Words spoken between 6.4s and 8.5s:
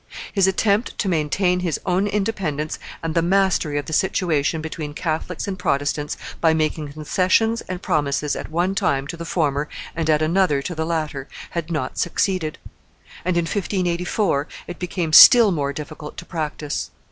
by making concessions and promises at